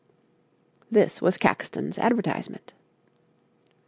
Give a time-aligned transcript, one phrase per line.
[0.89, 2.73] This was Caxton's advertisement.